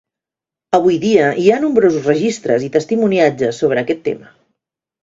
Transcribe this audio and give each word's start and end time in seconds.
Avui 0.77 0.97
dia 1.03 1.27
hi 1.43 1.45
ha 1.51 1.59
nombrosos 1.65 2.09
registres 2.13 2.67
i 2.69 2.73
testimoniatges 2.79 3.65
sobre 3.65 3.85
aquest 3.87 4.07
tema. 4.11 4.39